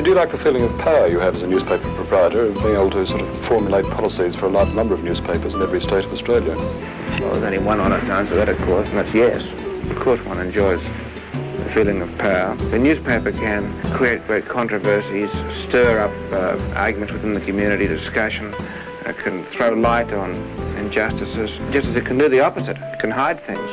you, 0.00 0.04
do 0.04 0.10
you 0.10 0.16
like 0.16 0.32
the 0.32 0.38
feeling 0.38 0.62
of 0.62 0.78
power 0.78 1.06
you 1.08 1.18
have 1.18 1.36
as 1.36 1.42
a 1.42 1.46
newspaper 1.46 1.94
proprietor 1.94 2.46
of 2.46 2.54
being 2.54 2.74
able 2.74 2.90
to 2.90 3.06
sort 3.06 3.20
of 3.20 3.46
formulate 3.46 3.84
policies 3.86 4.34
for 4.34 4.46
a 4.46 4.48
large 4.48 4.72
number 4.74 4.94
of 4.94 5.04
newspapers 5.04 5.54
in 5.54 5.60
every 5.60 5.80
state 5.80 6.06
of 6.06 6.12
Australia? 6.12 6.54
Well, 6.54 7.32
there's 7.32 7.42
only 7.42 7.58
one 7.58 7.80
honest 7.80 8.06
answer 8.06 8.30
to 8.30 8.36
that, 8.36 8.48
of 8.48 8.58
course, 8.62 8.88
and 8.88 8.96
that's 8.96 9.12
yes. 9.12 9.42
Of 9.90 9.96
course 9.96 10.20
one 10.24 10.40
enjoys 10.40 10.80
the 11.32 11.70
feeling 11.74 12.00
of 12.00 12.16
power. 12.16 12.56
The 12.56 12.78
newspaper 12.78 13.30
can 13.32 13.82
create 13.92 14.26
great 14.26 14.48
controversies, 14.48 15.30
stir 15.68 16.00
up 16.00 16.32
uh, 16.32 16.74
arguments 16.76 17.12
within 17.12 17.34
the 17.34 17.40
community, 17.40 17.86
discussion, 17.86 18.54
uh, 18.54 19.12
can 19.22 19.44
throw 19.52 19.74
light 19.74 20.12
on 20.14 20.32
injustices, 20.78 21.50
just 21.72 21.88
as 21.88 21.96
it 21.96 22.06
can 22.06 22.16
do 22.16 22.28
the 22.30 22.40
opposite. 22.40 22.78
It 22.78 23.00
can 23.00 23.10
hide 23.10 23.44
things 23.46 23.68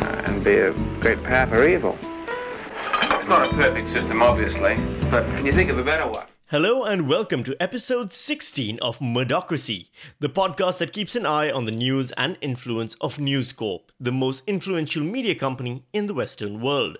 uh, 0.00 0.22
and 0.24 0.42
be 0.42 0.54
a 0.56 0.72
great 1.00 1.22
power 1.24 1.46
for 1.46 1.68
evil. 1.68 1.98
It's 2.00 3.28
not 3.28 3.52
a 3.52 3.54
perfect 3.54 3.92
system, 3.94 4.22
obviously, 4.22 4.97
but 5.10 5.24
can 5.24 5.46
you 5.46 5.52
think 5.52 5.70
of 5.70 5.78
a 5.78 5.82
better 5.82 6.06
one? 6.06 6.26
Hello 6.50 6.84
and 6.84 7.08
welcome 7.08 7.42
to 7.44 7.56
episode 7.62 8.12
16 8.12 8.78
of 8.80 8.98
Murdocracy, 8.98 9.88
the 10.20 10.28
podcast 10.28 10.78
that 10.78 10.92
keeps 10.92 11.16
an 11.16 11.24
eye 11.24 11.50
on 11.50 11.64
the 11.64 11.70
news 11.70 12.12
and 12.12 12.36
influence 12.42 12.94
of 13.00 13.18
News 13.18 13.52
Corp, 13.52 13.90
the 13.98 14.12
most 14.12 14.44
influential 14.46 15.02
media 15.02 15.34
company 15.34 15.84
in 15.94 16.08
the 16.08 16.14
Western 16.14 16.60
world. 16.60 16.98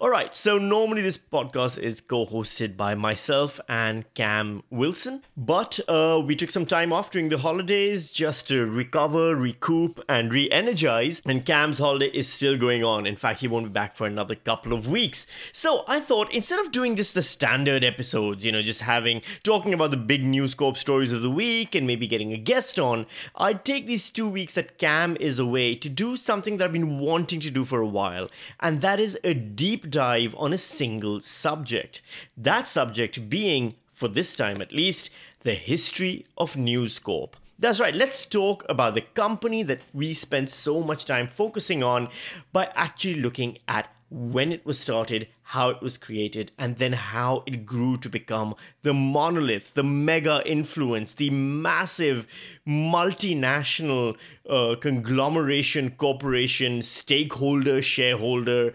All 0.00 0.10
right, 0.10 0.34
so 0.34 0.58
normally 0.58 1.02
this 1.02 1.18
podcast 1.18 1.78
is 1.78 2.00
co 2.00 2.26
hosted 2.26 2.76
by 2.76 2.94
myself 2.94 3.60
and 3.68 4.04
Cam 4.14 4.62
Wilson, 4.70 5.22
but 5.36 5.80
uh, 5.88 6.22
we 6.24 6.36
took 6.36 6.50
some 6.50 6.66
time 6.66 6.92
off 6.92 7.10
during 7.10 7.28
the 7.28 7.38
holidays 7.38 8.10
just 8.10 8.48
to 8.48 8.66
recover, 8.66 9.34
recoup, 9.36 10.00
and 10.08 10.32
re 10.32 10.50
energize. 10.50 11.22
And 11.26 11.44
Cam's 11.44 11.78
holiday 11.78 12.06
is 12.08 12.32
still 12.32 12.56
going 12.56 12.84
on. 12.84 13.06
In 13.06 13.16
fact, 13.16 13.40
he 13.40 13.48
won't 13.48 13.66
be 13.66 13.70
back 13.70 13.94
for 13.94 14.06
another 14.06 14.34
couple 14.34 14.72
of 14.72 14.88
weeks. 14.88 15.26
So 15.52 15.84
I 15.88 16.00
thought 16.00 16.32
instead 16.32 16.58
of 16.60 16.72
doing 16.72 16.96
just 16.96 17.14
the 17.14 17.22
standard 17.22 17.84
episodes, 17.84 18.44
you 18.44 18.52
know, 18.52 18.62
just 18.62 18.82
having 18.82 19.22
talking 19.42 19.74
about 19.74 19.90
the 19.90 19.96
big 19.96 20.24
News 20.24 20.54
Corp 20.54 20.76
stories 20.76 21.12
of 21.12 21.22
the 21.22 21.30
week 21.30 21.74
and 21.74 21.86
maybe 21.86 22.06
getting 22.06 22.32
a 22.32 22.36
guest 22.36 22.78
on, 22.78 23.06
I'd 23.36 23.64
take 23.64 23.86
these 23.86 24.10
two 24.10 24.28
weeks 24.28 24.54
that 24.54 24.78
Cam 24.78 25.16
is 25.20 25.38
away 25.38 25.74
to 25.76 25.88
do 25.88 26.16
something 26.16 26.56
that 26.56 26.64
I've 26.64 26.72
been 26.72 26.98
wanting 26.98 27.40
to 27.40 27.50
do 27.50 27.64
for 27.64 27.80
a 27.80 27.86
while, 27.86 28.30
and 28.60 28.80
that 28.80 29.00
is 29.00 29.18
a 29.24 29.34
deep 29.64 29.88
dive 29.88 30.34
on 30.36 30.52
a 30.52 30.58
single 30.58 31.20
subject. 31.20 32.02
That 32.36 32.68
subject 32.68 33.30
being, 33.30 33.76
for 33.90 34.08
this 34.08 34.36
time 34.36 34.60
at 34.60 34.72
least, 34.72 35.08
the 35.40 35.54
history 35.54 36.26
of 36.36 36.54
News 36.54 36.98
Corp. 36.98 37.34
That's 37.58 37.80
right, 37.80 37.94
let's 37.94 38.26
talk 38.26 38.66
about 38.68 38.92
the 38.92 39.00
company 39.00 39.62
that 39.62 39.80
we 39.94 40.12
spent 40.12 40.50
so 40.50 40.82
much 40.82 41.06
time 41.06 41.28
focusing 41.28 41.82
on 41.82 42.10
by 42.52 42.68
actually 42.74 43.14
looking 43.14 43.56
at 43.66 43.88
when 44.10 44.52
it 44.52 44.66
was 44.66 44.78
started, 44.78 45.28
how 45.42 45.70
it 45.70 45.80
was 45.80 45.96
created, 45.96 46.52
and 46.58 46.76
then 46.76 46.92
how 46.92 47.42
it 47.46 47.64
grew 47.64 47.96
to 47.96 48.10
become 48.10 48.54
the 48.82 48.92
monolith, 48.92 49.72
the 49.72 49.82
mega 49.82 50.42
influence, 50.44 51.14
the 51.14 51.30
massive 51.30 52.26
multinational 52.68 54.14
uh, 54.46 54.76
conglomeration, 54.78 55.90
corporation, 55.92 56.82
stakeholder, 56.82 57.80
shareholder. 57.80 58.74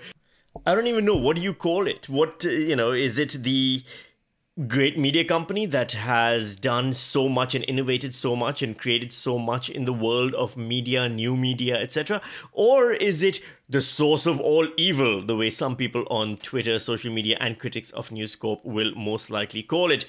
I 0.66 0.76
don't 0.76 0.88
even 0.88 1.06
know 1.06 1.16
what 1.16 1.36
do 1.36 1.42
you 1.42 1.54
call 1.54 1.88
it. 1.88 2.10
What 2.10 2.46
uh, 2.46 2.50
you 2.50 2.76
know 2.76 2.92
is 2.92 3.20
it 3.20 3.44
the 3.44 3.84
great 4.68 4.98
media 4.98 5.24
company 5.24 5.66
that 5.66 5.94
has 5.94 6.56
done 6.56 6.92
so 6.92 7.30
much 7.30 7.56
and 7.56 7.64
innovated 7.66 8.14
so 8.14 8.36
much 8.36 8.62
and 8.62 8.78
created 8.78 9.14
so 9.14 9.38
much 9.40 9.70
in 9.70 9.86
the 9.86 9.94
world 9.94 10.34
of 10.34 10.58
media, 10.58 11.08
new 11.08 11.38
media, 11.38 11.80
etc.? 11.80 12.22
Or 12.52 12.92
is 12.92 13.24
it 13.24 13.40
the 13.70 13.82
source 13.82 14.26
of 14.26 14.40
all 14.40 14.68
evil, 14.76 15.22
the 15.26 15.38
way 15.38 15.50
some 15.50 15.76
people 15.76 16.06
on 16.10 16.36
Twitter, 16.36 16.78
social 16.80 17.12
media, 17.14 17.38
and 17.40 17.58
critics 17.58 17.92
of 17.92 18.12
News 18.12 18.36
Corp 18.36 18.66
will 18.66 18.94
most 18.96 19.30
likely 19.30 19.64
call 19.64 19.92
it? 19.92 20.06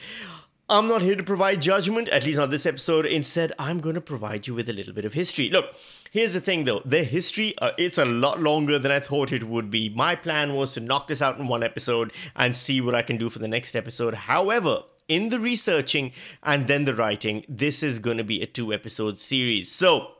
I'm 0.70 0.86
not 0.86 1.02
here 1.02 1.16
to 1.16 1.24
provide 1.24 1.60
judgment, 1.60 2.08
at 2.10 2.25
least 2.25 2.38
not 2.38 2.53
this 2.53 2.64
episode. 2.64 3.04
Instead, 3.04 3.53
I'm 3.58 3.81
going 3.81 3.97
to 3.97 4.00
provide 4.00 4.47
you 4.47 4.54
with 4.54 4.69
a 4.69 4.72
little 4.72 4.92
bit 4.92 5.04
of 5.04 5.14
history. 5.14 5.50
Look, 5.50 5.75
here's 6.12 6.32
the 6.32 6.41
thing 6.41 6.62
though 6.62 6.81
the 6.84 7.03
history, 7.03 7.58
uh, 7.58 7.72
it's 7.76 7.98
a 7.98 8.04
lot 8.04 8.41
longer 8.41 8.78
than 8.78 8.92
I 8.92 9.00
thought 9.00 9.32
it 9.32 9.42
would 9.42 9.69
be. 9.69 9.88
My 9.88 10.14
plan 10.14 10.54
was 10.54 10.75
to 10.75 10.80
knock 10.80 11.09
this 11.09 11.20
out 11.20 11.41
in 11.41 11.48
one 11.48 11.64
episode 11.64 12.12
and 12.36 12.54
see 12.54 12.80
what 12.80 12.94
I 12.94 13.03
can 13.03 13.16
do 13.16 13.28
for 13.30 13.41
the 13.41 13.48
next 13.48 13.75
episode. 13.75 14.14
However, 14.14 14.84
in 15.09 15.30
the 15.30 15.41
researching 15.41 16.12
and 16.41 16.69
then 16.69 16.84
the 16.84 16.94
writing, 16.94 17.44
this 17.48 17.82
is 17.82 17.98
going 17.98 18.19
to 18.19 18.25
be 18.25 18.41
a 18.41 18.47
two 18.47 18.72
episode 18.72 19.19
series. 19.19 19.72
So, 19.72 20.12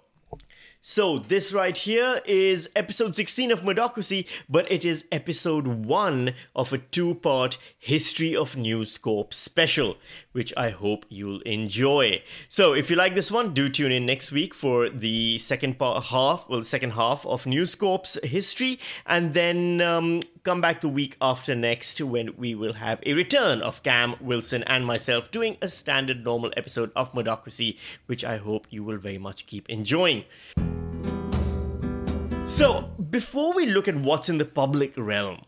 so, 0.83 1.19
this 1.19 1.53
right 1.53 1.77
here 1.77 2.23
is 2.25 2.71
episode 2.75 3.15
16 3.15 3.53
of 3.53 3.61
Murdocracy, 3.61 4.27
but 4.49 4.71
it 4.73 4.83
is 4.83 5.05
episode 5.13 5.67
1 5.67 6.33
of 6.57 6.73
a 6.73 6.79
two 6.79 7.17
part 7.17 7.59
History 7.79 8.35
of 8.35 8.57
News 8.57 8.97
Corp 8.97 9.35
special, 9.35 9.99
which 10.33 10.55
I 10.57 10.71
hope 10.71 11.05
you'll 11.11 11.43
enjoy. 11.43 12.23
So, 12.49 12.73
if 12.73 12.89
you 12.89 12.97
like 12.97 13.15
this 13.15 13.31
one, 13.31 13.53
do 13.53 13.69
tune 13.69 13.93
in 13.93 14.07
next 14.07 14.33
week 14.33 14.55
for 14.55 14.89
the 14.89 15.37
second 15.37 15.79
part, 15.79 16.05
half, 16.05 16.49
well, 16.49 16.65
second 16.65 16.93
half 16.93 17.27
of 17.27 17.45
News 17.45 17.75
Corp's 17.75 18.19
history, 18.25 18.79
and 19.05 19.35
then 19.35 19.83
um, 19.83 20.23
come 20.43 20.61
back 20.61 20.81
the 20.81 20.89
week 20.89 21.17
after 21.21 21.55
next 21.55 22.01
when 22.01 22.37
we 22.37 22.55
will 22.55 22.75
have 22.75 23.01
a 23.05 23.13
return 23.13 23.61
of 23.61 23.83
Cam 23.83 24.17
Wilson 24.21 24.63
and 24.65 24.87
myself 24.87 25.31
doing 25.31 25.57
a 25.61 25.69
standard 25.69 26.25
normal 26.25 26.53
episode 26.57 26.91
of 26.97 27.13
Murdocracy, 27.13 27.77
which 28.07 28.25
I 28.25 28.39
hope 28.39 28.67
you 28.71 28.83
will 28.83 28.97
very 28.97 29.19
much 29.19 29.47
keep 29.47 29.69
enjoying. 29.69 30.25
So, 32.47 32.91
before 33.11 33.55
we 33.55 33.67
look 33.67 33.87
at 33.87 33.97
what's 33.97 34.29
in 34.29 34.39
the 34.39 34.45
public 34.45 34.95
realm, 34.97 35.43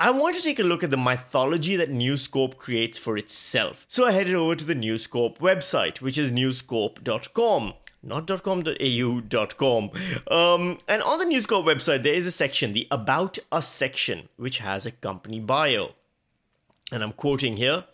I 0.00 0.10
want 0.10 0.36
to 0.36 0.42
take 0.42 0.60
a 0.60 0.62
look 0.62 0.84
at 0.84 0.90
the 0.90 0.96
mythology 0.96 1.74
that 1.76 1.90
News 1.90 2.28
Corp 2.28 2.56
creates 2.56 2.96
for 2.96 3.18
itself. 3.18 3.84
So 3.88 4.06
I 4.06 4.12
headed 4.12 4.34
over 4.34 4.54
to 4.54 4.64
the 4.64 4.74
News 4.74 5.08
Corp 5.08 5.40
website, 5.40 6.00
which 6.00 6.16
is 6.16 6.30
newscorp.com 6.30 7.74
not 8.02 8.26
.com.au.com. 8.42 9.90
Um, 10.30 10.78
and 10.88 11.02
on 11.02 11.18
the 11.18 11.24
News 11.24 11.46
Corp 11.46 11.66
website, 11.66 12.02
there 12.02 12.14
is 12.14 12.26
a 12.26 12.30
section, 12.30 12.72
the 12.72 12.86
About 12.90 13.38
Us 13.50 13.68
section, 13.68 14.28
which 14.36 14.58
has 14.58 14.86
a 14.86 14.92
company 14.92 15.40
bio. 15.40 15.90
And 16.90 17.02
I'm 17.02 17.12
quoting 17.12 17.56
here 17.56 17.84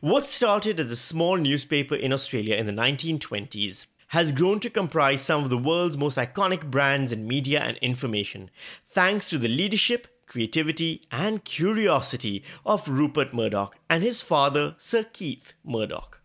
What 0.00 0.24
started 0.24 0.78
as 0.80 0.90
a 0.90 0.96
small 0.96 1.36
newspaper 1.36 1.94
in 1.94 2.12
Australia 2.12 2.56
in 2.56 2.66
the 2.66 2.72
1920s 2.72 3.86
has 4.08 4.30
grown 4.30 4.60
to 4.60 4.68
comprise 4.68 5.22
some 5.22 5.42
of 5.42 5.48
the 5.48 5.56
world's 5.56 5.96
most 5.96 6.18
iconic 6.18 6.70
brands 6.70 7.12
in 7.12 7.26
media 7.26 7.60
and 7.60 7.78
information, 7.78 8.50
thanks 8.86 9.30
to 9.30 9.38
the 9.38 9.48
leadership, 9.48 10.06
creativity, 10.26 11.00
and 11.10 11.44
curiosity 11.44 12.44
of 12.66 12.88
Rupert 12.88 13.32
Murdoch 13.32 13.76
and 13.88 14.02
his 14.02 14.20
father, 14.20 14.74
Sir 14.76 15.04
Keith 15.04 15.54
Murdoch. 15.64 16.21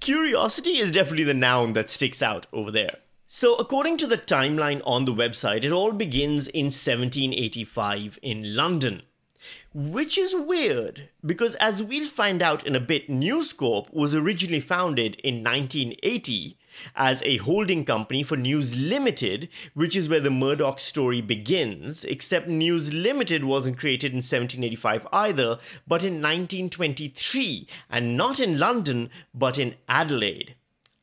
Curiosity 0.00 0.78
is 0.78 0.92
definitely 0.92 1.24
the 1.24 1.34
noun 1.34 1.72
that 1.74 1.90
sticks 1.90 2.22
out 2.22 2.46
over 2.52 2.70
there. 2.70 2.96
So, 3.26 3.54
according 3.56 3.96
to 3.98 4.06
the 4.06 4.18
timeline 4.18 4.82
on 4.84 5.04
the 5.04 5.14
website, 5.14 5.62
it 5.62 5.70
all 5.70 5.92
begins 5.92 6.48
in 6.48 6.66
1785 6.66 8.18
in 8.22 8.56
London. 8.56 9.02
Which 9.72 10.18
is 10.18 10.34
weird, 10.34 11.10
because 11.24 11.54
as 11.56 11.82
we'll 11.82 12.08
find 12.08 12.42
out 12.42 12.66
in 12.66 12.74
a 12.74 12.80
bit, 12.80 13.08
News 13.08 13.52
Corp 13.52 13.92
was 13.92 14.14
originally 14.14 14.60
founded 14.60 15.14
in 15.22 15.44
1980 15.44 16.58
as 16.94 17.22
a 17.22 17.38
holding 17.38 17.84
company 17.84 18.22
for 18.22 18.36
News 18.36 18.76
Limited, 18.76 19.48
which 19.74 19.96
is 19.96 20.08
where 20.08 20.20
the 20.20 20.30
Murdoch 20.30 20.80
story 20.80 21.20
begins, 21.20 22.04
except 22.04 22.48
News 22.48 22.92
Limited 22.92 23.44
wasn't 23.44 23.78
created 23.78 24.12
in 24.12 24.18
1785 24.18 25.06
either, 25.12 25.58
but 25.86 26.02
in 26.02 26.14
1923, 26.14 27.66
and 27.88 28.16
not 28.16 28.40
in 28.40 28.58
London, 28.58 29.10
but 29.34 29.58
in 29.58 29.74
Adelaide. 29.88 30.54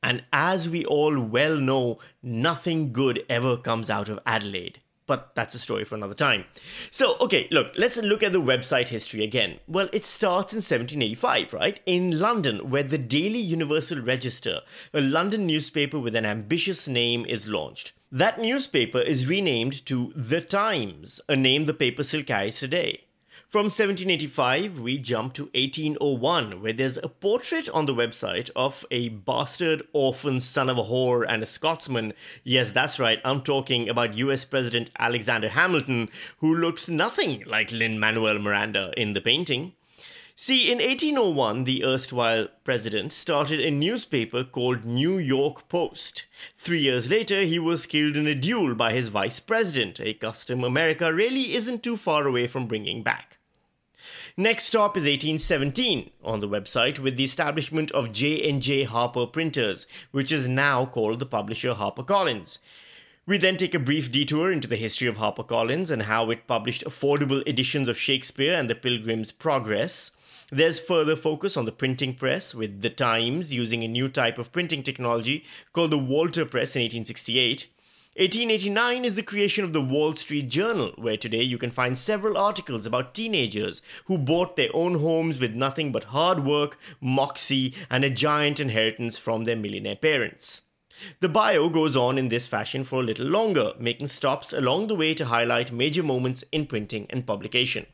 And 0.02 0.24
as 0.32 0.70
we 0.70 0.86
all 0.86 1.20
well 1.20 1.58
know, 1.58 2.00
nothing 2.22 2.94
good 2.94 3.26
ever 3.30 3.58
comes 3.58 3.90
out 3.90 4.10
of 4.10 4.20
Adelaide. 4.26 4.80
But 5.08 5.34
that's 5.36 5.56
a 5.56 5.60
story 5.60 5.86
for 5.86 5.96
another 5.96 6.14
time. 6.14 6.46
So, 6.92 7.18
okay, 7.20 7.48
look, 7.50 7.72
let's 7.78 7.98
look 7.98 8.22
at 8.22 8.34
the 8.34 8.42
website 8.42 8.90
history 8.90 9.24
again. 9.24 9.60
Well, 9.68 9.90
it 9.94 10.06
starts 10.06 10.54
in 10.54 10.58
1785, 10.58 11.54
right? 11.54 11.80
In 11.86 12.20
London, 12.20 12.70
where 12.70 12.84
the 12.84 12.98
Daily 12.98 13.40
Universal 13.40 14.02
Register, 14.02 14.60
a 14.94 15.02
London 15.02 15.48
newspaper 15.48 15.98
with 15.98 16.16
an 16.16 16.26
ambitious 16.26 16.88
name, 16.88 17.26
is 17.26 17.48
launched. 17.48 17.94
That 18.12 18.40
newspaper 18.40 19.00
is 19.00 19.28
renamed 19.28 19.86
to 19.88 20.14
The 20.16 20.42
Times, 20.42 21.20
a 21.28 21.36
name 21.36 21.66
the 21.66 21.74
paper 21.74 22.04
still 22.04 22.24
carries 22.24 22.60
today. 22.60 23.07
From 23.50 23.68
1785, 23.68 24.78
we 24.78 24.98
jump 24.98 25.32
to 25.36 25.44
1801, 25.56 26.62
where 26.62 26.74
there's 26.74 26.98
a 26.98 27.08
portrait 27.08 27.70
on 27.70 27.86
the 27.86 27.96
website 27.96 28.50
of 28.58 28.86
a 28.92 29.08
bastard 29.08 29.84
orphan 29.94 30.42
son 30.42 30.70
of 30.70 30.78
a 30.78 30.84
whore 30.84 31.26
and 31.26 31.42
a 31.42 31.46
Scotsman. 31.46 32.12
Yes, 32.44 32.74
that's 32.74 33.00
right, 33.00 33.22
I'm 33.24 33.42
talking 33.42 33.88
about 33.88 34.16
US 34.16 34.44
President 34.44 34.92
Alexander 35.00 35.48
Hamilton, 35.48 36.10
who 36.40 36.54
looks 36.54 36.90
nothing 36.90 37.42
like 37.48 37.72
Lin 37.72 37.98
Manuel 37.98 38.38
Miranda 38.38 38.92
in 38.98 39.14
the 39.14 39.22
painting. 39.22 39.72
See, 40.36 40.70
in 40.70 40.80
1801, 40.80 41.64
the 41.64 41.86
erstwhile 41.86 42.50
president 42.66 43.14
started 43.14 43.62
a 43.62 43.72
newspaper 43.72 44.44
called 44.44 44.84
New 44.84 45.18
York 45.18 45.70
Post. 45.70 46.26
Three 46.58 46.82
years 46.82 47.10
later, 47.10 47.44
he 47.44 47.60
was 47.60 47.86
killed 47.86 48.18
in 48.18 48.28
a 48.28 48.36
duel 48.36 48.76
by 48.76 48.92
his 48.92 49.08
vice 49.08 49.40
president, 49.40 50.02
a 50.02 50.14
custom 50.14 50.66
America 50.66 51.14
really 51.14 51.56
isn't 51.56 51.82
too 51.82 51.96
far 51.96 52.28
away 52.28 52.46
from 52.46 52.68
bringing 52.68 53.04
back. 53.04 53.37
Next 54.40 54.66
stop 54.66 54.96
is 54.96 55.06
1817 55.06 56.12
on 56.24 56.42
the 56.42 56.48
website 56.48 57.00
with 57.00 57.18
the 57.18 57.24
establishment 57.24 57.90
of 57.90 58.12
J&J 58.12 58.84
Harper 58.84 59.26
Printers, 59.26 59.88
which 60.12 60.32
is 60.32 60.48
now 60.48 60.86
called 60.86 61.18
the 61.18 61.26
publisher 61.26 61.74
HarperCollins. 61.74 62.60
We 63.26 63.40
then 63.40 63.58
take 63.58 63.74
a 63.74 63.80
brief 63.80 64.12
detour 64.12 64.52
into 64.52 64.68
the 64.68 64.76
history 64.76 65.08
of 65.08 65.18
HarperCollins 65.18 65.90
and 65.90 66.04
how 66.04 66.30
it 66.30 66.46
published 66.46 66.86
affordable 66.86 67.42
editions 67.48 67.90
of 67.90 67.98
Shakespeare 67.98 68.54
and 68.54 68.70
The 68.70 68.76
Pilgrim's 68.76 69.32
Progress. 69.32 70.12
There's 70.52 70.80
further 70.80 71.16
focus 71.16 71.58
on 71.58 71.66
the 71.66 71.72
printing 71.72 72.14
press, 72.14 72.54
with 72.54 72.84
The 72.84 72.92
Times 72.92 73.52
using 73.52 73.82
a 73.82 73.88
new 73.88 74.08
type 74.08 74.38
of 74.38 74.52
printing 74.52 74.84
technology 74.84 75.46
called 75.74 75.90
the 75.90 75.98
Walter 75.98 76.46
Press 76.46 76.76
in 76.76 76.84
1868. 76.84 77.70
1889 78.18 79.06
is 79.06 79.14
the 79.14 79.22
creation 79.22 79.64
of 79.64 79.74
the 79.74 79.82
Wall 79.82 80.16
Street 80.16 80.50
Journal, 80.50 80.92
where 80.96 81.18
today 81.18 81.44
you 81.44 81.60
can 81.60 81.70
find 81.70 81.96
several 81.96 82.36
articles 82.36 82.88
about 82.88 83.14
teenagers 83.14 83.84
who 84.06 84.18
bought 84.18 84.56
their 84.56 84.72
own 84.74 84.96
homes 84.96 85.40
with 85.40 85.54
nothing 85.54 85.92
but 85.92 86.06
hard 86.06 86.44
work, 86.44 86.80
moxie, 87.00 87.76
and 87.92 88.04
a 88.04 88.10
giant 88.10 88.60
inheritance 88.60 89.20
from 89.20 89.44
their 89.44 89.56
millionaire 89.56 89.96
parents. 89.96 90.64
The 91.20 91.30
bio 91.30 91.70
goes 91.70 91.96
on 91.96 92.18
in 92.18 92.30
this 92.30 92.48
fashion 92.48 92.84
for 92.84 93.02
a 93.02 93.06
little 93.06 93.28
longer, 93.28 93.74
making 93.78 94.08
stops 94.08 94.52
along 94.52 94.88
the 94.88 94.96
way 94.96 95.14
to 95.14 95.26
highlight 95.26 95.72
major 95.72 96.02
moments 96.02 96.44
in 96.52 96.66
printing 96.66 97.06
and 97.12 97.28
publication 97.28 97.86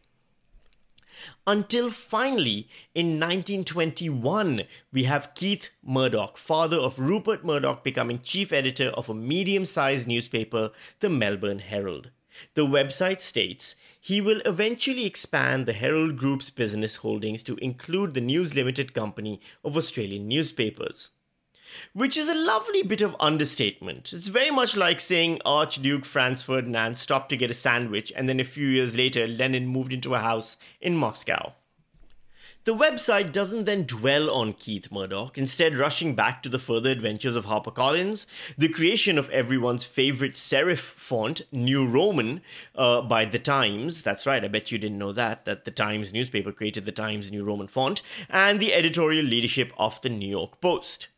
until 1.45 1.89
finally 1.89 2.67
in 2.93 3.19
1921 3.19 4.63
we 4.91 5.03
have 5.03 5.33
Keith 5.35 5.69
Murdoch, 5.83 6.37
father 6.37 6.77
of 6.77 6.99
Rupert 6.99 7.43
Murdoch, 7.43 7.83
becoming 7.83 8.21
chief 8.21 8.51
editor 8.51 8.89
of 8.89 9.09
a 9.09 9.13
medium 9.13 9.65
sized 9.65 10.07
newspaper, 10.07 10.71
the 10.99 11.09
Melbourne 11.09 11.59
Herald. 11.59 12.11
The 12.55 12.65
website 12.65 13.21
states 13.21 13.75
he 13.99 14.19
will 14.19 14.41
eventually 14.45 15.05
expand 15.05 15.65
the 15.65 15.73
Herald 15.73 16.17
Group's 16.17 16.49
business 16.49 16.97
holdings 16.97 17.43
to 17.43 17.55
include 17.57 18.13
the 18.13 18.21
News 18.21 18.55
Limited 18.55 18.93
Company 18.93 19.39
of 19.63 19.77
Australian 19.77 20.27
newspapers 20.27 21.11
which 21.93 22.17
is 22.17 22.27
a 22.27 22.35
lovely 22.35 22.83
bit 22.83 23.01
of 23.01 23.15
understatement. 23.19 24.13
It's 24.13 24.27
very 24.27 24.51
much 24.51 24.75
like 24.75 24.99
saying 24.99 25.41
Archduke 25.45 26.05
Franz 26.05 26.43
Ferdinand 26.43 26.97
stopped 26.97 27.29
to 27.29 27.37
get 27.37 27.51
a 27.51 27.53
sandwich, 27.53 28.11
and 28.15 28.27
then 28.27 28.39
a 28.39 28.45
few 28.45 28.67
years 28.67 28.95
later, 28.95 29.27
Lenin 29.27 29.67
moved 29.67 29.93
into 29.93 30.15
a 30.15 30.19
house 30.19 30.57
in 30.81 30.95
Moscow. 30.95 31.53
The 32.65 32.73
website 32.73 33.33
doesn't 33.33 33.65
then 33.65 33.83
dwell 33.83 34.29
on 34.29 34.53
Keith 34.53 34.89
Murdoch, 34.89 35.37
instead, 35.37 35.77
rushing 35.77 36.15
back 36.15 36.41
to 36.41 36.49
the 36.49 36.57
further 36.57 36.91
adventures 36.91 37.35
of 37.35 37.45
HarperCollins, 37.45 38.25
the 38.57 38.69
creation 38.69 39.17
of 39.17 39.29
everyone's 39.31 39.83
favorite 39.83 40.35
serif 40.35 40.77
font, 40.77 41.41
New 41.51 41.85
Roman, 41.85 42.39
uh, 42.73 43.01
by 43.01 43.25
The 43.25 43.37
Times. 43.37 44.01
That's 44.01 44.25
right, 44.25 44.45
I 44.45 44.47
bet 44.47 44.71
you 44.71 44.77
didn't 44.77 44.97
know 44.97 45.11
that, 45.11 45.43
that 45.43 45.65
The 45.65 45.71
Times 45.71 46.13
newspaper 46.13 46.53
created 46.53 46.85
The 46.85 46.93
Times 46.93 47.31
New 47.31 47.43
Roman 47.43 47.67
font, 47.67 48.01
and 48.29 48.61
the 48.61 48.73
editorial 48.73 49.25
leadership 49.25 49.73
of 49.77 49.99
the 49.99 50.07
New 50.07 50.29
York 50.29 50.61
Post. 50.61 51.09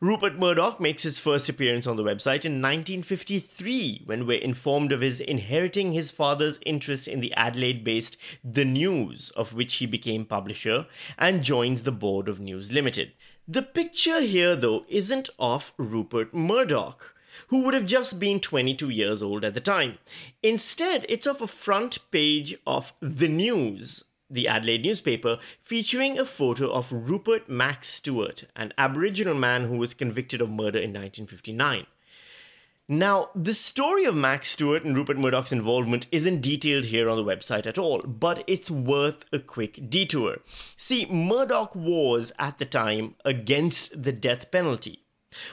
Rupert 0.00 0.38
Murdoch 0.38 0.80
makes 0.80 1.02
his 1.02 1.18
first 1.18 1.48
appearance 1.48 1.86
on 1.86 1.96
the 1.96 2.02
website 2.02 2.44
in 2.44 2.60
1953 2.60 4.02
when 4.04 4.26
we're 4.26 4.40
informed 4.40 4.92
of 4.92 5.00
his 5.00 5.20
inheriting 5.20 5.92
his 5.92 6.10
father's 6.10 6.58
interest 6.64 7.08
in 7.08 7.20
the 7.20 7.32
Adelaide 7.34 7.84
based 7.84 8.16
The 8.44 8.64
News, 8.64 9.30
of 9.30 9.52
which 9.52 9.74
he 9.74 9.86
became 9.86 10.24
publisher, 10.24 10.86
and 11.18 11.42
joins 11.42 11.82
the 11.82 11.92
board 11.92 12.28
of 12.28 12.40
News 12.40 12.72
Limited. 12.72 13.12
The 13.46 13.62
picture 13.62 14.20
here, 14.20 14.56
though, 14.56 14.84
isn't 14.88 15.30
of 15.38 15.72
Rupert 15.76 16.32
Murdoch 16.32 17.14
who 17.48 17.62
would 17.62 17.74
have 17.74 17.86
just 17.86 18.20
been 18.20 18.40
22 18.40 18.90
years 18.90 19.22
old 19.22 19.44
at 19.44 19.54
the 19.54 19.60
time. 19.60 19.98
Instead, 20.42 21.06
it's 21.08 21.26
of 21.26 21.40
a 21.40 21.46
front 21.46 21.98
page 22.10 22.56
of 22.66 22.92
The 23.00 23.28
News, 23.28 24.04
the 24.32 24.48
Adelaide 24.48 24.82
newspaper, 24.82 25.38
featuring 25.60 26.18
a 26.18 26.24
photo 26.24 26.70
of 26.72 26.92
Rupert 26.92 27.48
Max 27.48 27.88
Stuart, 27.88 28.44
an 28.56 28.72
Aboriginal 28.78 29.34
man 29.34 29.64
who 29.64 29.78
was 29.78 29.94
convicted 29.94 30.40
of 30.40 30.50
murder 30.50 30.78
in 30.78 30.90
1959. 30.90 31.86
Now, 32.88 33.30
the 33.34 33.54
story 33.54 34.04
of 34.04 34.16
Max 34.16 34.48
Stewart 34.50 34.84
and 34.84 34.96
Rupert 34.96 35.16
Murdoch's 35.16 35.52
involvement 35.52 36.06
isn't 36.10 36.42
detailed 36.42 36.86
here 36.86 37.08
on 37.08 37.16
the 37.16 37.24
website 37.24 37.64
at 37.64 37.78
all, 37.78 38.00
but 38.00 38.42
it's 38.46 38.70
worth 38.70 39.24
a 39.32 39.38
quick 39.38 39.88
detour. 39.88 40.38
See, 40.76 41.06
Murdoch 41.06 41.76
was, 41.76 42.32
at 42.38 42.58
the 42.58 42.66
time, 42.66 43.14
against 43.24 44.02
the 44.02 44.12
death 44.12 44.50
penalty. 44.50 45.02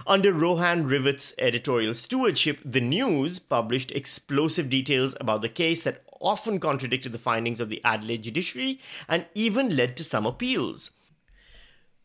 Under 0.06 0.34
Rohan 0.34 0.88
Rivett's 0.88 1.34
editorial 1.38 1.94
stewardship, 1.94 2.60
The 2.66 2.82
News 2.82 3.40
published 3.40 3.92
explosive 3.92 4.70
details 4.70 5.16
about 5.20 5.42
the 5.42 5.50
case 5.50 5.84
that 5.84 6.04
often 6.20 6.60
contradicted 6.60 7.12
the 7.12 7.18
findings 7.18 7.60
of 7.60 7.70
the 7.70 7.82
Adelaide 7.84 8.24
judiciary 8.24 8.80
and 9.08 9.26
even 9.34 9.76
led 9.76 9.96
to 9.98 10.04
some 10.04 10.26
appeals. 10.26 10.92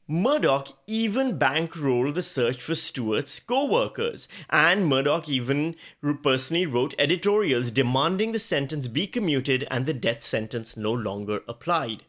Murdoch 0.07 0.69
even 0.87 1.39
bankrolled 1.39 2.13
the 2.13 2.23
search 2.23 2.61
for 2.61 2.75
Stuart's 2.75 3.41
co 3.41 3.65
workers, 3.65 4.29
and 4.51 4.87
Murdoch 4.87 5.31
even 5.31 5.77
personally 6.23 6.67
wrote 6.67 6.95
editorials 6.99 7.71
demanding 7.71 8.33
the 8.33 8.39
sentence 8.39 8.87
be 8.87 9.07
commuted 9.07 9.67
and 9.71 9.87
the 9.87 9.95
death 9.95 10.23
sentence 10.23 10.77
no 10.77 10.93
longer 10.93 11.41
applied. 11.49 12.03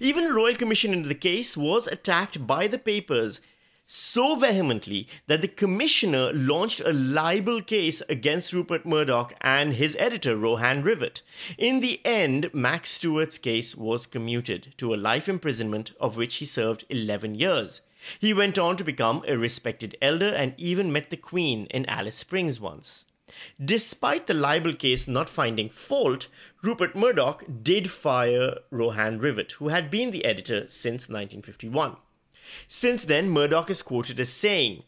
Even 0.00 0.24
a 0.24 0.32
royal 0.32 0.54
commission 0.54 0.94
into 0.94 1.08
the 1.08 1.14
case 1.14 1.54
was 1.54 1.86
attacked 1.86 2.46
by 2.46 2.66
the 2.66 2.78
papers 2.78 3.42
so 3.86 4.36
vehemently 4.36 5.06
that 5.26 5.42
the 5.42 5.48
commissioner 5.48 6.32
launched 6.32 6.80
a 6.80 6.92
libel 6.92 7.60
case 7.60 8.02
against 8.08 8.52
Rupert 8.52 8.86
Murdoch 8.86 9.34
and 9.40 9.74
his 9.74 9.96
editor, 9.98 10.36
Rohan 10.36 10.82
Rivett. 10.82 11.20
In 11.58 11.80
the 11.80 12.00
end, 12.04 12.52
Max 12.54 12.98
Stuart's 12.98 13.38
case 13.38 13.76
was 13.76 14.06
commuted 14.06 14.74
to 14.78 14.94
a 14.94 14.96
life 14.96 15.28
imprisonment, 15.28 15.92
of 16.00 16.16
which 16.16 16.36
he 16.36 16.46
served 16.46 16.84
11 16.88 17.34
years. 17.34 17.82
He 18.18 18.34
went 18.34 18.58
on 18.58 18.76
to 18.76 18.84
become 18.84 19.22
a 19.26 19.36
respected 19.36 19.96
elder 20.00 20.28
and 20.28 20.54
even 20.56 20.92
met 20.92 21.10
the 21.10 21.16
Queen 21.16 21.66
in 21.66 21.86
Alice 21.86 22.16
Springs 22.16 22.60
once. 22.60 23.04
Despite 23.62 24.26
the 24.26 24.34
libel 24.34 24.74
case 24.74 25.08
not 25.08 25.28
finding 25.28 25.68
fault, 25.68 26.28
Rupert 26.62 26.94
Murdoch 26.94 27.44
did 27.62 27.90
fire 27.90 28.58
Rohan 28.70 29.18
Rivett, 29.18 29.52
who 29.52 29.68
had 29.68 29.90
been 29.90 30.10
the 30.10 30.24
editor 30.24 30.68
since 30.68 31.08
1951. 31.08 31.96
Since 32.68 33.04
then, 33.04 33.30
Murdoch 33.30 33.70
is 33.70 33.82
quoted 33.82 34.20
as 34.20 34.30
saying, 34.30 34.82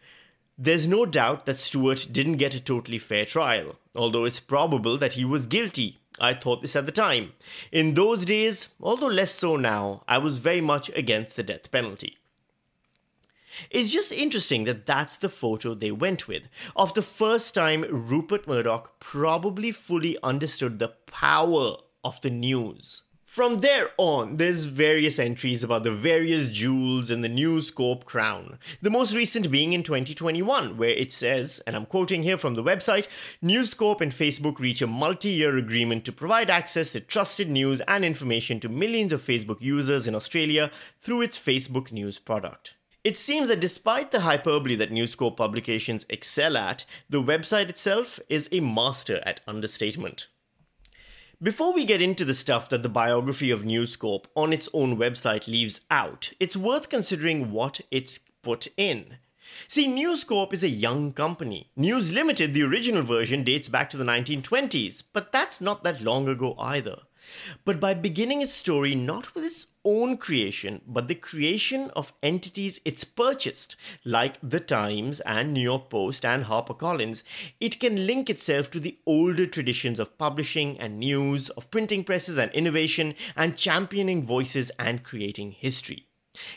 There's 0.58 0.88
no 0.88 1.06
doubt 1.06 1.47
that 1.47 1.58
Stuart 1.58 2.08
didn't 2.11 2.37
get 2.37 2.55
a 2.55 2.61
totally 2.61 2.99
fair 2.99 3.25
trial, 3.25 3.76
although 3.94 4.25
it's 4.25 4.41
probable 4.41 4.97
that 4.99 5.14
he 5.14 5.25
was 5.25 5.47
guilty. 5.47 5.99
I 6.19 6.35
thought 6.35 6.62
this 6.62 6.76
at 6.76 6.87
the 6.87 6.93
time. 6.93 7.32
In 7.70 7.94
those 7.94 8.25
days, 8.25 8.69
although 8.80 9.09
less 9.09 9.33
so 9.33 9.57
now, 9.57 10.02
I 10.09 10.19
was 10.19 10.38
very 10.38 10.61
much 10.61 10.90
against 10.95 11.37
the 11.37 11.42
death 11.42 11.71
penalty. 11.71 12.16
It's 13.71 13.92
just 13.92 14.12
interesting 14.12 14.64
that 14.64 14.87
that's 14.87 15.16
the 15.16 15.28
photo 15.28 15.75
they 15.75 15.90
went 15.90 16.28
with 16.28 16.45
of 16.75 16.95
the 16.95 17.02
first 17.02 17.54
time 17.54 17.87
Rupert 17.88 18.47
Murdoch 18.47 18.99
probably 19.00 19.73
fully 19.73 20.16
understood 20.23 20.78
the 20.78 20.88
power 21.07 21.76
of 22.04 22.21
the 22.21 22.30
news. 22.30 23.02
From 23.37 23.61
there 23.61 23.90
on, 23.99 24.38
there's 24.38 24.64
various 24.64 25.19
entries 25.19 25.62
about 25.62 25.83
the 25.83 25.90
various 25.90 26.49
jewels 26.49 27.11
in 27.11 27.21
the 27.21 27.28
News 27.28 27.71
Corp 27.71 28.07
crown. 28.07 28.59
The 28.81 28.88
most 28.88 29.14
recent 29.14 29.50
being 29.50 29.75
in 29.75 29.83
2021, 29.83 30.78
where 30.78 30.88
it 30.88 31.12
says, 31.12 31.61
and 31.66 31.76
I'm 31.76 31.85
quoting 31.85 32.23
here 32.23 32.38
from 32.38 32.55
the 32.55 32.64
website 32.64 33.09
News 33.43 33.75
Corp 33.75 34.00
and 34.00 34.11
Facebook 34.11 34.59
reach 34.59 34.81
a 34.81 34.87
multi 34.87 35.28
year 35.28 35.55
agreement 35.59 36.07
to 36.07 36.12
provide 36.12 36.49
access 36.49 36.93
to 36.93 37.00
trusted 37.00 37.50
news 37.50 37.83
and 37.83 38.07
information 38.07 38.59
to 38.61 38.71
millions 38.71 39.12
of 39.12 39.21
Facebook 39.21 39.61
users 39.61 40.07
in 40.07 40.14
Australia 40.14 40.71
through 41.02 41.21
its 41.21 41.38
Facebook 41.38 41.93
News 41.93 42.19
product. 42.19 42.73
It 43.05 43.19
seems 43.19 43.49
that 43.49 43.61
despite 43.61 44.12
the 44.12 44.21
hyperbole 44.21 44.76
that 44.76 44.93
News 44.93 45.14
Corp 45.14 45.37
publications 45.37 46.07
excel 46.09 46.57
at, 46.57 46.87
the 47.11 47.23
website 47.23 47.69
itself 47.69 48.19
is 48.31 48.49
a 48.50 48.61
master 48.61 49.21
at 49.26 49.40
understatement. 49.47 50.28
Before 51.43 51.75
we 51.75 51.85
get 51.85 52.00
into 52.00 52.25
the 52.25 52.33
stuff 52.33 52.71
that 52.71 52.83
the 52.83 52.88
biography 52.88 53.50
of 53.50 53.62
News 53.62 53.95
Corp 53.95 54.26
on 54.35 54.55
its 54.55 54.71
own 54.73 54.97
website 54.97 55.47
leaves 55.47 55.83
out, 55.90 56.33
it's 56.40 56.57
worth 56.57 56.88
considering 56.88 57.52
what 57.52 57.83
it's 57.90 58.21
put 58.40 58.69
in. 58.78 59.19
See, 59.69 59.87
News 59.87 60.25
Corp 60.25 60.55
is 60.55 60.64
a 60.64 60.69
young 60.71 61.12
company. 61.12 61.69
News 61.76 62.11
Limited, 62.11 62.55
the 62.55 62.62
original 62.62 63.02
version, 63.02 63.45
dates 63.45 63.69
back 63.69 63.90
to 63.90 63.99
the 63.99 64.05
1920s, 64.05 65.02
but 65.12 65.31
that's 65.31 65.61
not 65.61 65.83
that 65.83 66.00
long 66.00 66.26
ago 66.26 66.55
either. 66.59 67.00
But 67.64 67.80
by 67.80 67.95
beginning 67.95 68.42
its 68.42 68.52
story 68.52 68.95
not 68.95 69.35
with 69.35 69.45
its 69.45 69.66
own 69.85 70.16
creation, 70.16 70.83
but 70.87 71.09
the 71.09 71.14
creation 71.14 71.90
of 71.95 72.12
entities 72.23 72.80
it's 72.85 73.04
purchased, 73.04 73.76
like 74.04 74.38
The 74.42 74.61
Times 74.61 75.21
and 75.21 75.54
New 75.54 75.61
York 75.61 75.88
Post 75.90 76.25
and 76.25 76.45
HarperCollins, 76.45 77.23
it 77.61 77.78
can 77.78 78.06
link 78.06 78.28
itself 78.28 78.71
to 78.73 78.80
the 78.80 78.99
older 79.06 79.47
traditions 79.47 80.00
of 80.00 80.18
publishing 80.18 80.78
and 80.78 80.99
news, 80.99 81.50
of 81.50 81.71
printing 81.71 82.04
presses 82.04 82.37
and 82.37 82.50
innovation, 82.52 83.14
and 83.37 83.56
championing 83.56 84.25
voices 84.25 84.71
and 84.78 85.02
creating 85.02 85.52
history. 85.52 86.06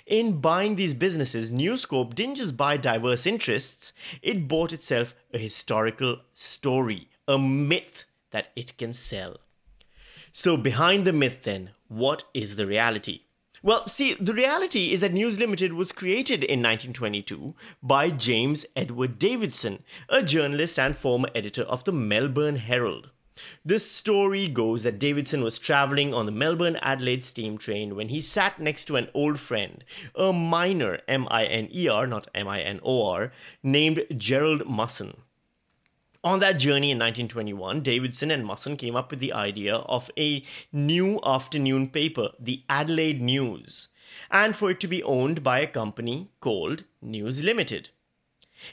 In 0.06 0.42
buying 0.42 0.76
these 0.76 0.94
businesses, 0.94 1.52
News 1.52 1.86
Corp 1.86 2.16
didn't 2.16 2.36
just 2.36 2.58
buy 2.58 2.78
diverse 2.78 3.26
interests, 3.26 3.94
it 4.22 4.48
bought 4.48 4.74
itself 4.74 5.16
a 5.34 5.38
historical 5.38 6.18
story, 6.34 7.10
a 7.28 7.38
myth 7.38 8.06
that 8.32 8.50
it 8.56 8.78
can 8.78 8.94
sell. 8.94 9.38
So, 10.32 10.58
behind 10.58 11.06
the 11.06 11.14
myth, 11.14 11.44
then, 11.44 11.72
what 11.88 12.24
is 12.34 12.56
the 12.56 12.68
reality? 12.68 13.22
Well, 13.62 13.88
see, 13.88 14.14
the 14.14 14.34
reality 14.34 14.94
is 14.94 15.02
that 15.02 15.12
News 15.12 15.38
Limited 15.38 15.74
was 15.74 15.92
created 15.92 16.44
in 16.44 16.62
1922 16.62 17.56
by 17.84 18.10
James 18.10 18.66
Edward 18.76 19.20
Davidson, 19.20 19.84
a 20.08 20.24
journalist 20.24 20.80
and 20.80 20.96
former 20.96 21.30
editor 21.36 21.64
of 21.64 21.84
the 21.84 21.92
Melbourne 21.92 22.56
Herald. 22.56 23.10
The 23.66 23.80
story 23.80 24.48
goes 24.48 24.84
that 24.84 25.00
Davidson 25.00 25.44
was 25.44 25.60
traveling 25.60 26.14
on 26.14 26.26
the 26.26 26.32
Melbourne 26.32 26.78
Adelaide 26.82 27.24
steam 27.24 27.58
train 27.58 27.96
when 27.96 28.10
he 28.10 28.22
sat 28.22 28.60
next 28.60 28.86
to 28.86 28.96
an 28.96 29.10
old 29.14 29.40
friend, 29.40 29.84
a 30.16 30.32
miner, 30.32 31.00
M 31.08 31.28
I 31.30 31.46
N 31.46 31.70
E 31.74 31.88
R, 31.88 32.08
not 32.08 32.30
M 32.36 32.48
I 32.48 32.62
N 32.62 32.80
O 32.84 33.06
R, 33.08 33.32
named 33.64 34.06
Gerald 34.16 34.62
Mussen. 34.68 35.18
On 36.22 36.40
that 36.40 36.60
journey 36.60 36.92
in 36.92 37.00
1921, 37.00 37.80
Davidson 37.80 38.30
and 38.30 38.46
Mussen 38.46 38.78
came 38.78 38.94
up 38.94 39.10
with 39.10 39.22
the 39.22 39.32
idea 39.32 39.76
of 39.76 40.12
a 40.18 40.44
new 40.74 41.18
afternoon 41.24 41.88
paper, 41.88 42.32
the 42.38 42.64
Adelaide 42.68 43.22
News, 43.22 43.88
and 44.30 44.54
for 44.54 44.70
it 44.70 44.82
to 44.82 44.88
be 44.88 45.02
owned 45.04 45.44
by 45.44 45.62
a 45.62 45.68
company 45.68 46.30
called 46.42 46.84
News 47.02 47.42
Limited. 47.42 47.92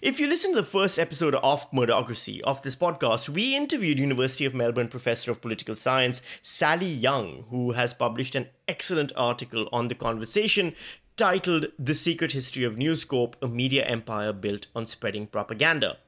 If 0.03 0.19
you 0.19 0.27
listen 0.27 0.51
to 0.51 0.57
the 0.57 0.67
first 0.67 0.99
episode 0.99 1.37
of 1.37 1.71
Murdocracy 1.71 2.41
of 2.41 2.63
this 2.63 2.75
podcast, 2.75 3.29
we 3.29 3.55
interviewed 3.55 4.01
University 4.01 4.45
of 4.45 4.53
Melbourne 4.53 4.89
professor 4.89 5.31
of 5.31 5.41
political 5.41 5.77
science 5.77 6.23
Sally 6.43 6.91
Young, 6.91 7.45
who 7.51 7.73
has 7.73 7.95
published 7.95 8.35
an 8.35 8.49
excellent 8.67 9.13
article 9.15 9.69
on 9.71 9.87
the 9.87 9.95
conversation 9.95 10.75
titled 11.17 11.67
The 11.79 11.95
Secret 11.95 12.33
History 12.33 12.65
of 12.65 12.77
News 12.77 13.05
Corp, 13.05 13.37
a 13.41 13.47
media 13.47 13.85
empire 13.85 14.33
built 14.33 14.67
on 14.75 14.87
spreading 14.87 15.29
propaganda. 15.29 15.99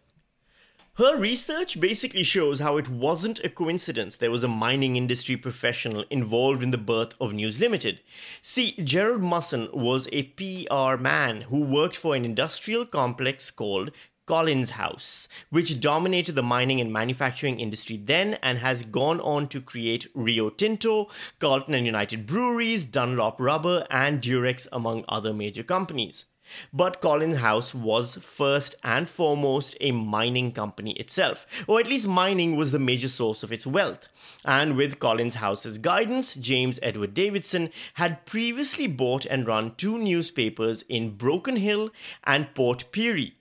Her 0.98 1.16
research 1.16 1.78
basically 1.78 2.24
shows 2.24 2.58
how 2.58 2.76
it 2.76 2.88
wasn't 2.88 3.38
a 3.44 3.48
coincidence 3.48 4.16
there 4.16 4.32
was 4.32 4.42
a 4.42 4.48
mining 4.48 4.96
industry 4.96 5.36
professional 5.36 6.04
involved 6.10 6.60
in 6.60 6.72
the 6.72 6.76
birth 6.76 7.14
of 7.20 7.32
News 7.32 7.60
Limited. 7.60 8.00
See, 8.42 8.72
Gerald 8.82 9.22
Mussen 9.22 9.72
was 9.72 10.08
a 10.10 10.24
PR 10.24 11.00
man 11.00 11.42
who 11.42 11.60
worked 11.60 11.94
for 11.94 12.16
an 12.16 12.24
industrial 12.24 12.84
complex 12.84 13.52
called 13.52 13.92
Collins 14.26 14.70
House, 14.70 15.28
which 15.50 15.78
dominated 15.78 16.34
the 16.34 16.42
mining 16.42 16.80
and 16.80 16.92
manufacturing 16.92 17.60
industry 17.60 17.96
then 17.96 18.34
and 18.42 18.58
has 18.58 18.82
gone 18.82 19.20
on 19.20 19.46
to 19.50 19.60
create 19.60 20.08
Rio 20.16 20.50
Tinto, 20.50 21.08
Carlton 21.38 21.74
and 21.74 21.86
United 21.86 22.26
Breweries, 22.26 22.84
Dunlop 22.84 23.40
Rubber, 23.40 23.86
and 23.88 24.20
Durex, 24.20 24.66
among 24.72 25.04
other 25.08 25.32
major 25.32 25.62
companies. 25.62 26.24
But 26.72 27.00
Collins 27.00 27.38
House 27.38 27.74
was 27.74 28.16
first 28.16 28.74
and 28.82 29.08
foremost 29.08 29.76
a 29.80 29.92
mining 29.92 30.52
company 30.52 30.92
itself, 30.92 31.46
or 31.66 31.80
at 31.80 31.88
least 31.88 32.08
mining 32.08 32.56
was 32.56 32.72
the 32.72 32.78
major 32.78 33.08
source 33.08 33.42
of 33.42 33.52
its 33.52 33.66
wealth. 33.66 34.08
And 34.44 34.76
with 34.76 34.98
Collins 34.98 35.36
House's 35.36 35.78
guidance, 35.78 36.34
James 36.34 36.78
Edward 36.82 37.14
Davidson 37.14 37.70
had 37.94 38.26
previously 38.26 38.86
bought 38.86 39.26
and 39.26 39.46
run 39.46 39.74
two 39.76 39.98
newspapers 39.98 40.82
in 40.82 41.16
Broken 41.16 41.56
Hill 41.56 41.90
and 42.24 42.54
Port 42.54 42.84
Pirie, 42.92 43.34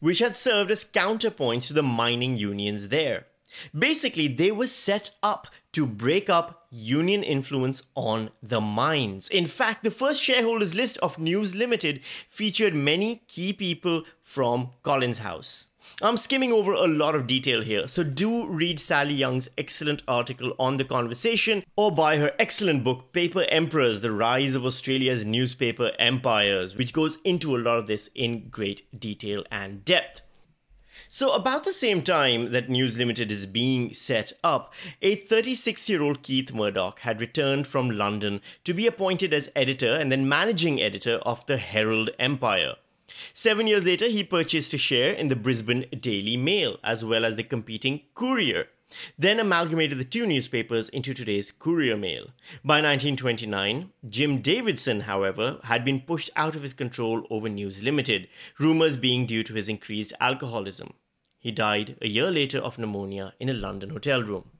which 0.00 0.18
had 0.18 0.36
served 0.36 0.70
as 0.70 0.84
counterpoints 0.84 1.68
to 1.68 1.72
the 1.72 1.82
mining 1.82 2.36
unions 2.36 2.88
there. 2.88 3.26
Basically, 3.76 4.28
they 4.28 4.52
were 4.52 4.66
set 4.66 5.12
up 5.22 5.48
to 5.72 5.86
break 5.86 6.28
up 6.30 6.66
union 6.70 7.22
influence 7.22 7.82
on 7.94 8.30
the 8.42 8.60
mines. 8.60 9.28
In 9.28 9.46
fact, 9.46 9.84
the 9.84 9.90
first 9.90 10.22
shareholders 10.22 10.74
list 10.74 10.98
of 10.98 11.18
News 11.18 11.54
Limited 11.54 12.04
featured 12.28 12.74
many 12.74 13.22
key 13.28 13.52
people 13.52 14.04
from 14.22 14.70
Collins 14.82 15.20
House. 15.20 15.68
I'm 16.02 16.16
skimming 16.16 16.52
over 16.52 16.72
a 16.72 16.86
lot 16.86 17.14
of 17.14 17.26
detail 17.26 17.62
here, 17.62 17.88
so 17.88 18.04
do 18.04 18.46
read 18.46 18.78
Sally 18.78 19.14
Young's 19.14 19.48
excellent 19.56 20.02
article 20.06 20.52
on 20.58 20.76
the 20.76 20.84
conversation 20.84 21.64
or 21.76 21.90
buy 21.90 22.18
her 22.18 22.32
excellent 22.38 22.84
book, 22.84 23.12
Paper 23.12 23.46
Emperors 23.48 24.00
The 24.00 24.12
Rise 24.12 24.54
of 24.54 24.66
Australia's 24.66 25.24
Newspaper 25.24 25.92
Empires, 25.98 26.76
which 26.76 26.92
goes 26.92 27.18
into 27.24 27.56
a 27.56 27.58
lot 27.58 27.78
of 27.78 27.86
this 27.86 28.10
in 28.14 28.48
great 28.50 29.00
detail 29.00 29.44
and 29.50 29.84
depth. 29.84 30.20
So, 31.10 31.32
about 31.32 31.64
the 31.64 31.72
same 31.72 32.02
time 32.02 32.52
that 32.52 32.68
News 32.68 32.98
Limited 32.98 33.32
is 33.32 33.46
being 33.46 33.94
set 33.94 34.34
up, 34.44 34.74
a 35.00 35.14
36 35.14 35.88
year 35.88 36.02
old 36.02 36.22
Keith 36.22 36.52
Murdoch 36.52 36.98
had 37.00 37.18
returned 37.18 37.66
from 37.66 37.88
London 37.88 38.42
to 38.64 38.74
be 38.74 38.86
appointed 38.86 39.32
as 39.32 39.48
editor 39.56 39.94
and 39.94 40.12
then 40.12 40.28
managing 40.28 40.82
editor 40.82 41.14
of 41.22 41.46
the 41.46 41.56
Herald 41.56 42.10
Empire. 42.18 42.74
Seven 43.32 43.66
years 43.66 43.86
later, 43.86 44.06
he 44.06 44.22
purchased 44.22 44.74
a 44.74 44.78
share 44.78 45.14
in 45.14 45.28
the 45.28 45.36
Brisbane 45.36 45.86
Daily 45.98 46.36
Mail 46.36 46.76
as 46.84 47.02
well 47.02 47.24
as 47.24 47.36
the 47.36 47.42
competing 47.42 48.02
Courier 48.14 48.68
then 49.18 49.40
amalgamated 49.40 49.98
the 49.98 50.04
two 50.04 50.26
newspapers 50.26 50.88
into 50.88 51.14
today's 51.14 51.50
Courier 51.50 51.96
Mail. 51.96 52.28
By 52.64 52.76
1929, 52.76 53.90
Jim 54.08 54.40
Davidson, 54.40 55.00
however, 55.00 55.58
had 55.64 55.84
been 55.84 56.00
pushed 56.00 56.30
out 56.36 56.56
of 56.56 56.62
his 56.62 56.72
control 56.72 57.26
over 57.30 57.48
News 57.48 57.82
Limited, 57.82 58.28
rumours 58.58 58.96
being 58.96 59.26
due 59.26 59.42
to 59.44 59.54
his 59.54 59.68
increased 59.68 60.12
alcoholism. 60.20 60.94
He 61.38 61.50
died 61.50 61.96
a 62.02 62.08
year 62.08 62.30
later 62.30 62.58
of 62.58 62.78
pneumonia 62.78 63.34
in 63.38 63.48
a 63.48 63.54
London 63.54 63.90
hotel 63.90 64.22
room. 64.22 64.50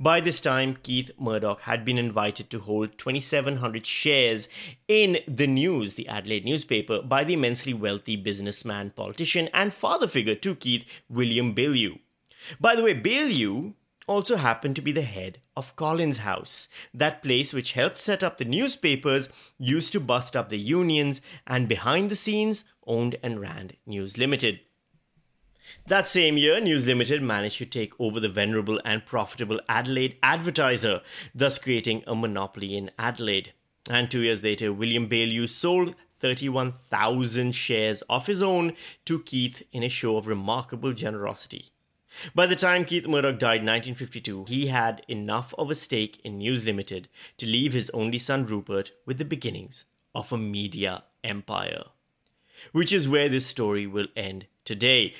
By 0.00 0.20
this 0.20 0.40
time, 0.40 0.76
Keith 0.82 1.12
Murdoch 1.18 1.60
had 1.62 1.84
been 1.84 1.98
invited 1.98 2.50
to 2.50 2.58
hold 2.58 2.98
2,700 2.98 3.86
shares 3.86 4.48
in 4.88 5.18
the 5.28 5.46
news, 5.46 5.94
the 5.94 6.08
Adelaide 6.08 6.44
newspaper, 6.44 7.00
by 7.00 7.22
the 7.22 7.34
immensely 7.34 7.72
wealthy 7.72 8.16
businessman, 8.16 8.90
politician, 8.90 9.48
and 9.54 9.72
father 9.72 10.08
figure 10.08 10.34
to 10.34 10.56
Keith, 10.56 10.84
William 11.08 11.54
Baillieu. 11.54 12.00
By 12.60 12.76
the 12.76 12.82
way, 12.82 12.94
Baillieu 12.94 13.74
also 14.06 14.36
happened 14.36 14.76
to 14.76 14.82
be 14.82 14.92
the 14.92 15.02
head 15.02 15.38
of 15.56 15.76
Collins 15.76 16.18
House, 16.18 16.68
that 16.92 17.22
place 17.22 17.52
which 17.52 17.72
helped 17.72 17.98
set 17.98 18.22
up 18.22 18.38
the 18.38 18.44
newspapers, 18.44 19.28
used 19.58 19.92
to 19.92 20.00
bust 20.00 20.36
up 20.36 20.48
the 20.48 20.58
unions, 20.58 21.20
and 21.46 21.68
behind 21.68 22.10
the 22.10 22.16
scenes 22.16 22.64
owned 22.86 23.16
and 23.22 23.40
ran 23.40 23.72
News 23.86 24.18
Limited. 24.18 24.60
That 25.86 26.06
same 26.06 26.36
year, 26.36 26.60
News 26.60 26.86
Limited 26.86 27.22
managed 27.22 27.58
to 27.58 27.66
take 27.66 27.98
over 27.98 28.20
the 28.20 28.28
venerable 28.28 28.80
and 28.84 29.06
profitable 29.06 29.60
Adelaide 29.68 30.16
Advertiser, 30.22 31.00
thus 31.34 31.58
creating 31.58 32.04
a 32.06 32.14
monopoly 32.14 32.76
in 32.76 32.90
Adelaide. 32.98 33.52
And 33.88 34.10
two 34.10 34.20
years 34.20 34.42
later, 34.42 34.72
William 34.72 35.08
Baillieu 35.08 35.48
sold 35.48 35.94
31,000 36.20 37.52
shares 37.52 38.02
of 38.02 38.26
his 38.26 38.42
own 38.42 38.74
to 39.04 39.22
Keith 39.22 39.62
in 39.72 39.82
a 39.82 39.88
show 39.88 40.16
of 40.16 40.26
remarkable 40.26 40.92
generosity. 40.92 41.73
By 42.34 42.46
the 42.46 42.56
time 42.56 42.84
Keith 42.84 43.06
Murdoch 43.06 43.38
died 43.38 43.60
in 43.60 43.66
1952, 43.66 44.44
he 44.48 44.68
had 44.68 45.02
enough 45.08 45.54
of 45.58 45.70
a 45.70 45.74
stake 45.74 46.20
in 46.24 46.38
News 46.38 46.64
Limited 46.64 47.08
to 47.38 47.46
leave 47.46 47.72
his 47.72 47.90
only 47.90 48.18
son 48.18 48.46
Rupert 48.46 48.92
with 49.04 49.18
the 49.18 49.24
beginnings 49.24 49.84
of 50.14 50.32
a 50.32 50.38
media 50.38 51.04
empire. 51.22 51.84
Which 52.72 52.92
is 52.92 53.08
where 53.08 53.28
this 53.28 53.46
story 53.46 53.86
will 53.86 54.08
end 54.16 54.46
today. 54.64 55.14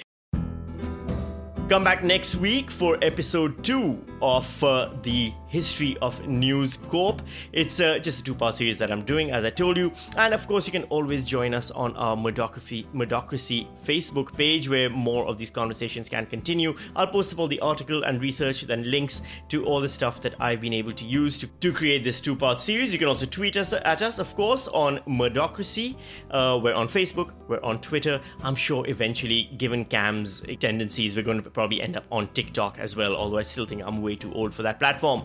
Come 1.68 1.82
back 1.82 2.04
next 2.04 2.36
week 2.36 2.70
for 2.70 2.98
episode 3.02 3.64
two 3.64 4.04
of 4.20 4.62
uh, 4.62 4.90
the 5.02 5.32
history 5.54 5.96
of 6.02 6.26
News 6.26 6.76
Corp. 6.76 7.22
It's 7.52 7.78
uh, 7.78 8.00
just 8.00 8.20
a 8.20 8.24
two 8.24 8.34
part 8.34 8.56
series 8.56 8.76
that 8.78 8.90
I'm 8.90 9.02
doing, 9.02 9.30
as 9.30 9.44
I 9.44 9.50
told 9.50 9.76
you. 9.76 9.92
And 10.16 10.34
of 10.34 10.48
course, 10.48 10.66
you 10.66 10.72
can 10.72 10.82
always 10.84 11.24
join 11.24 11.54
us 11.54 11.70
on 11.70 11.96
our 11.96 12.16
Murdocracy, 12.16 12.86
Murdocracy 12.92 13.68
Facebook 13.84 14.36
page 14.36 14.68
where 14.68 14.90
more 14.90 15.26
of 15.26 15.38
these 15.38 15.52
conversations 15.52 16.08
can 16.08 16.26
continue. 16.26 16.74
I'll 16.96 17.06
post 17.06 17.32
up 17.32 17.38
all 17.38 17.46
the 17.46 17.60
article 17.60 18.02
and 18.02 18.20
research 18.20 18.64
and 18.64 18.84
links 18.84 19.22
to 19.50 19.64
all 19.64 19.80
the 19.80 19.88
stuff 19.88 20.20
that 20.22 20.34
I've 20.40 20.60
been 20.60 20.72
able 20.72 20.92
to 20.92 21.04
use 21.04 21.38
to, 21.38 21.46
to 21.46 21.72
create 21.72 22.02
this 22.02 22.20
two 22.20 22.34
part 22.34 22.58
series. 22.58 22.92
You 22.92 22.98
can 22.98 23.06
also 23.06 23.26
tweet 23.26 23.56
us 23.56 23.72
at 23.72 24.02
us, 24.02 24.18
of 24.18 24.34
course, 24.34 24.66
on 24.66 24.98
Murdocracy. 25.06 25.94
Uh, 26.32 26.58
we're 26.60 26.74
on 26.74 26.88
Facebook, 26.88 27.32
we're 27.46 27.62
on 27.62 27.80
Twitter. 27.80 28.20
I'm 28.42 28.56
sure 28.56 28.84
eventually, 28.88 29.50
given 29.56 29.84
Cam's 29.84 30.42
tendencies, 30.58 31.14
we're 31.14 31.22
going 31.22 31.40
to 31.40 31.48
probably 31.48 31.80
end 31.80 31.96
up 31.96 32.06
on 32.10 32.26
TikTok 32.34 32.80
as 32.80 32.96
well, 32.96 33.14
although 33.14 33.38
I 33.38 33.44
still 33.44 33.66
think 33.66 33.82
I'm 33.84 34.02
way 34.02 34.16
too 34.16 34.32
old 34.34 34.52
for 34.52 34.64
that 34.64 34.80
platform. 34.80 35.22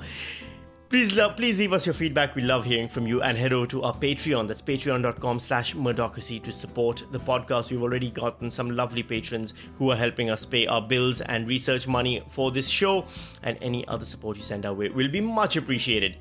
Please, 0.89 1.15
love, 1.15 1.37
please 1.37 1.59
leave 1.59 1.71
us 1.71 1.85
your 1.85 1.93
feedback. 1.93 2.33
We 2.33 2.41
love 2.41 2.65
hearing 2.65 2.89
from 2.89 3.05
you 3.05 3.21
and 3.21 3.37
head 3.37 3.53
over 3.53 3.67
to 3.67 3.83
our 3.83 3.93
Patreon. 3.93 4.47
That's 4.47 4.63
patreon.com 4.63 5.37
slash 5.37 5.75
murdocracy 5.75 6.41
to 6.41 6.51
support 6.51 7.03
the 7.11 7.19
podcast. 7.19 7.69
We've 7.69 7.83
already 7.83 8.09
gotten 8.09 8.49
some 8.49 8.71
lovely 8.71 9.03
patrons 9.03 9.53
who 9.77 9.91
are 9.91 9.95
helping 9.95 10.31
us 10.31 10.47
pay 10.47 10.65
our 10.65 10.81
bills 10.81 11.21
and 11.21 11.47
research 11.47 11.87
money 11.87 12.23
for 12.31 12.49
this 12.49 12.67
show. 12.67 13.05
And 13.43 13.59
any 13.61 13.87
other 13.87 14.03
support 14.03 14.37
you 14.37 14.43
send 14.43 14.65
our 14.65 14.73
way 14.73 14.89
will 14.89 15.09
be 15.09 15.21
much 15.21 15.57
appreciated. 15.57 16.17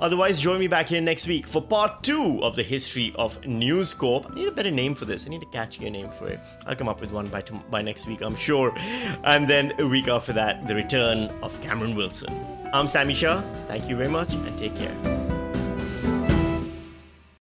Otherwise, 0.00 0.40
join 0.40 0.58
me 0.58 0.66
back 0.66 0.88
here 0.88 1.00
next 1.00 1.26
week 1.26 1.46
for 1.46 1.60
part 1.60 2.02
two 2.02 2.40
of 2.42 2.56
the 2.56 2.62
history 2.62 3.12
of 3.16 3.44
News 3.44 3.92
Corp. 3.92 4.26
I 4.30 4.34
need 4.34 4.48
a 4.48 4.50
better 4.50 4.70
name 4.70 4.94
for 4.94 5.04
this. 5.04 5.26
I 5.26 5.28
need 5.28 5.42
a 5.42 5.46
catchier 5.46 5.92
name 5.92 6.08
for 6.08 6.26
it. 6.26 6.40
I'll 6.66 6.74
come 6.74 6.88
up 6.88 7.02
with 7.02 7.12
one 7.12 7.28
by, 7.28 7.42
by 7.70 7.82
next 7.82 8.06
week, 8.06 8.22
I'm 8.22 8.34
sure. 8.34 8.72
And 9.24 9.46
then 9.46 9.74
a 9.78 9.86
week 9.86 10.08
after 10.08 10.32
that, 10.32 10.66
the 10.66 10.74
return 10.74 11.30
of 11.42 11.60
Cameron 11.60 11.96
Wilson. 11.96 12.34
I'm 12.72 12.86
Sami 12.86 13.14
Shah. 13.14 13.42
Thank 13.68 13.90
you 13.90 13.96
very 13.96 14.08
much 14.08 14.32
and 14.32 14.58
take 14.58 14.74
care. 14.74 15.29